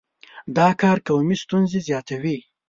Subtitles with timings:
[0.57, 2.37] دا کار قومي ستونزې زیاتوي.